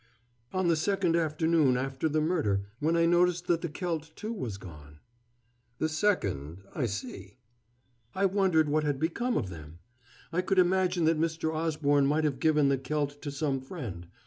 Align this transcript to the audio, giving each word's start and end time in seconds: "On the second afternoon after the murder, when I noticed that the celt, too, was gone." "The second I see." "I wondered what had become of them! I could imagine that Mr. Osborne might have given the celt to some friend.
"On 0.51 0.67
the 0.67 0.75
second 0.75 1.15
afternoon 1.15 1.77
after 1.77 2.09
the 2.09 2.21
murder, 2.21 2.65
when 2.79 2.97
I 2.97 3.05
noticed 3.05 3.45
that 3.45 3.61
the 3.61 3.69
celt, 3.69 4.09
too, 4.15 4.33
was 4.33 4.57
gone." 4.57 4.97
"The 5.77 5.89
second 5.89 6.63
I 6.73 6.87
see." 6.87 7.37
"I 8.15 8.25
wondered 8.25 8.67
what 8.67 8.83
had 8.83 8.99
become 8.99 9.37
of 9.37 9.49
them! 9.49 9.77
I 10.33 10.41
could 10.41 10.57
imagine 10.57 11.05
that 11.05 11.19
Mr. 11.21 11.53
Osborne 11.53 12.07
might 12.07 12.23
have 12.23 12.39
given 12.39 12.69
the 12.69 12.79
celt 12.79 13.21
to 13.21 13.29
some 13.29 13.61
friend. 13.61 14.07